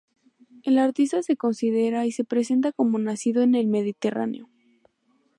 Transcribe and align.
Al 0.65 0.79
artista 0.79 1.21
se 1.21 1.37
considera 1.37 2.07
y 2.07 2.11
se 2.11 2.23
presenta 2.23 2.71
como 2.71 2.97
nacido 2.97 3.43
en 3.43 3.53
el 3.53 3.67
Mediterráneo. 3.67 4.49